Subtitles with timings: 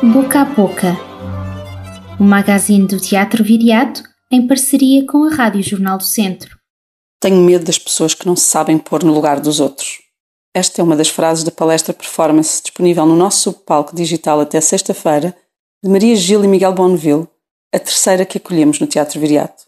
[0.00, 0.96] Boca a Boca,
[2.20, 6.56] o magazine do Teatro Viriato em parceria com a Rádio Jornal do Centro.
[7.20, 9.98] Tenho medo das pessoas que não se sabem pôr no lugar dos outros.
[10.54, 15.36] Esta é uma das frases da palestra performance disponível no nosso palco digital até sexta-feira,
[15.82, 17.26] de Maria Gil e Miguel Bonneville,
[17.74, 19.64] a terceira que acolhemos no Teatro Viriato.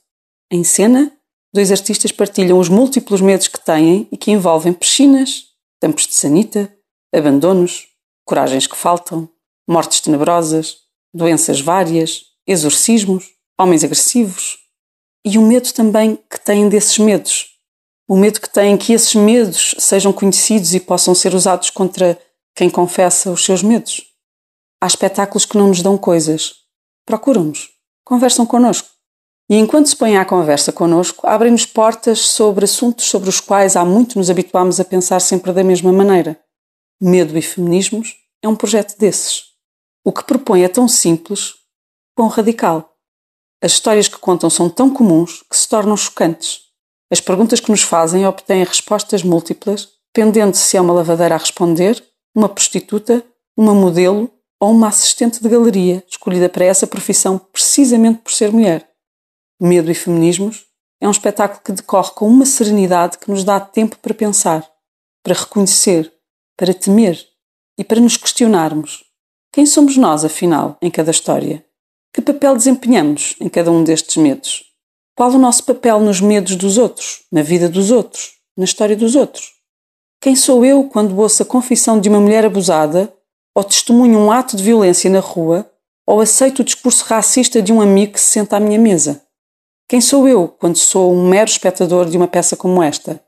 [0.48, 1.10] Em cena,
[1.52, 5.46] dois artistas partilham os múltiplos medos que têm e que envolvem piscinas,
[5.80, 6.72] tampos de sanita,
[7.12, 7.88] abandonos,
[8.24, 9.28] coragens que faltam,
[9.70, 10.78] mortes tenebrosas,
[11.14, 14.58] doenças várias, exorcismos, homens agressivos
[15.24, 17.50] e o medo também que têm desses medos.
[18.08, 22.20] O medo que têm que esses medos sejam conhecidos e possam ser usados contra
[22.56, 24.02] quem confessa os seus medos.
[24.80, 26.54] Há espetáculos que não nos dão coisas.
[27.06, 27.68] Procuram-nos,
[28.04, 28.88] conversam connosco.
[29.48, 33.84] E enquanto se põem à conversa connosco, abrem-nos portas sobre assuntos sobre os quais há
[33.84, 36.40] muito nos habituámos a pensar sempre da mesma maneira.
[37.00, 39.49] Medo e Feminismos é um projeto desses.
[40.02, 41.56] O que propõe é tão simples
[42.16, 42.96] quão radical.
[43.62, 46.60] As histórias que contam são tão comuns que se tornam chocantes.
[47.10, 52.02] As perguntas que nos fazem obtêm respostas múltiplas, dependendo se é uma lavadeira a responder,
[52.34, 53.22] uma prostituta,
[53.54, 58.88] uma modelo ou uma assistente de galeria, escolhida para essa profissão precisamente por ser mulher.
[59.60, 60.64] Medo e Feminismos
[60.98, 64.66] é um espetáculo que decorre com uma serenidade que nos dá tempo para pensar,
[65.22, 66.10] para reconhecer,
[66.56, 67.22] para temer
[67.76, 69.09] e para nos questionarmos
[69.52, 71.64] quem somos nós, afinal, em cada história?
[72.14, 74.62] Que papel desempenhamos em cada um destes medos?
[75.16, 79.16] Qual o nosso papel nos medos dos outros, na vida dos outros, na história dos
[79.16, 79.50] outros?
[80.20, 83.12] Quem sou eu quando ouço a confissão de uma mulher abusada,
[83.52, 85.68] ou testemunho um ato de violência na rua,
[86.06, 89.20] ou aceito o discurso racista de um amigo que se senta à minha mesa?
[89.88, 93.20] Quem sou eu quando sou um mero espectador de uma peça como esta?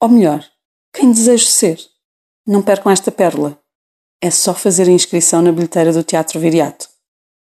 [0.00, 0.44] Ou melhor,
[0.94, 1.80] quem desejo ser?
[2.46, 3.58] Não percam esta pérola.
[4.22, 6.88] É só fazer a inscrição na bilheteira do Teatro Viriato.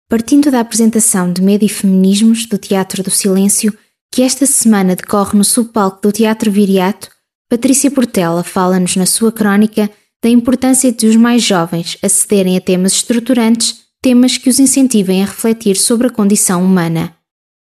[0.08, 3.76] Partindo da apresentação de Medo e Feminismos do Teatro do Silêncio,
[4.10, 7.10] que esta semana decorre no subpalco do Teatro Viriato,
[7.48, 9.90] Patrícia Portela fala-nos na sua crónica
[10.22, 15.26] da importância de os mais jovens acederem a temas estruturantes, temas que os incentivem a
[15.26, 17.14] refletir sobre a condição humana.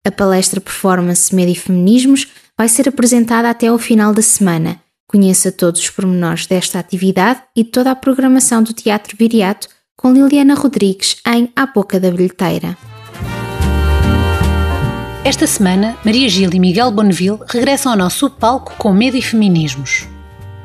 [0.06, 4.80] A palestra Performance Medo e Feminismos vai ser apresentada até ao final da semana
[5.12, 10.54] Conheça todos os pormenores desta atividade e toda a programação do Teatro Viriato com Liliana
[10.54, 12.78] Rodrigues em A Boca da Bilheteira.
[15.26, 20.08] Esta semana, Maria Gil e Miguel Bonneville regressam ao nosso palco com Medo e Feminismos.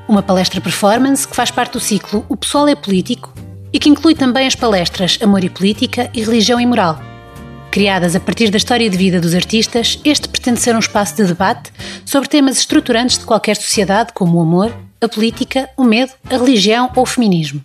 [0.07, 3.33] Uma palestra performance que faz parte do ciclo O Pessoal é Político
[3.73, 7.14] e que inclui também as palestras Amor e Política e Religião e Moral
[7.75, 11.25] Criadas a partir da história de vida dos artistas, este pretende ser um espaço de
[11.25, 11.73] debate
[12.07, 16.89] sobre temas estruturantes de qualquer sociedade, como o amor, a política, o medo, a religião
[16.95, 17.61] ou o feminismo.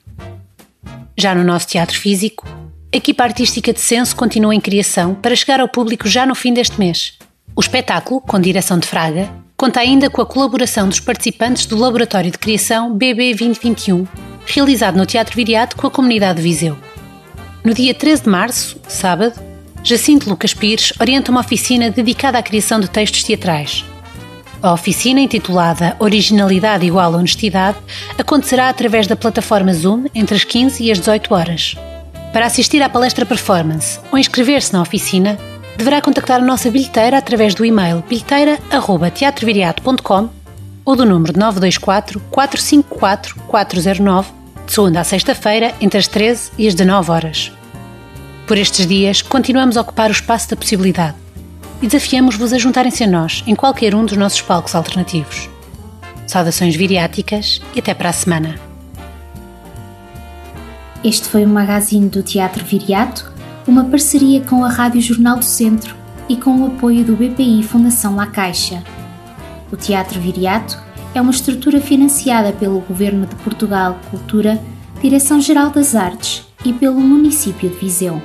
[1.15, 2.43] Já no nosso teatro físico,
[2.91, 6.55] a equipa artística de Senso continua em criação para chegar ao público já no fim
[6.55, 7.13] deste mês.
[7.55, 12.31] O espetáculo, com direção de Fraga, conta ainda com a colaboração dos participantes do Laboratório
[12.31, 14.07] de Criação BB 2021,
[14.47, 16.75] realizado no Teatro Viriato com a comunidade de Viseu.
[17.63, 19.48] No dia 13 de março, sábado,
[19.83, 23.83] Jacinto Lucas Pires orienta uma oficina dedicada à criação de textos teatrais.
[24.61, 27.77] A oficina, intitulada Originalidade igual a Honestidade,
[28.17, 31.77] acontecerá através da plataforma Zoom entre as 15 e as 18 horas.
[32.33, 35.37] Para assistir à palestra performance ou inscrever-se na oficina,
[35.77, 40.29] deverá contactar a nossa bilheteira através do e-mail bilheteira.teatroviriato.com
[40.83, 44.29] ou do número 924 454 409,
[44.65, 47.58] de segunda a sexta-feira, entre as 13 e as 19 horas.
[48.49, 51.15] Por estes dias, continuamos a ocupar o espaço da possibilidade
[51.83, 55.47] e desafiamos-vos a juntarem-se a nós em qualquer um dos nossos palcos alternativos.
[56.25, 58.55] Saudações viriáticas e até para a semana.
[61.03, 63.31] Este foi o magazine do Teatro Viriato,
[63.67, 65.95] uma parceria com a Rádio Jornal do Centro
[66.27, 68.81] e com o apoio do BPI Fundação La Caixa.
[69.71, 70.75] O Teatro Viriato
[71.13, 74.59] é uma estrutura financiada pelo Governo de Portugal Cultura,
[74.99, 78.19] Direção-Geral das Artes e pelo município de Viseu.